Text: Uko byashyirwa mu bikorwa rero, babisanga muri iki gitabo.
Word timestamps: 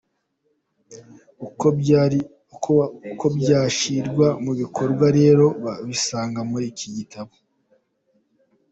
Uko 3.15 3.25
byashyirwa 3.39 4.27
mu 4.43 4.51
bikorwa 4.59 5.05
rero, 5.19 5.45
babisanga 5.63 6.39
muri 6.51 6.65
iki 6.71 6.87
gitabo. 6.97 7.33